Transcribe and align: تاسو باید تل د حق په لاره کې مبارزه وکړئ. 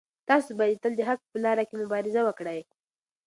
تاسو 0.29 0.49
باید 0.59 0.81
تل 0.83 0.93
د 0.97 1.01
حق 1.09 1.19
په 1.31 1.37
لاره 1.45 1.63
کې 1.69 1.75
مبارزه 1.81 2.21
وکړئ. 2.25 2.59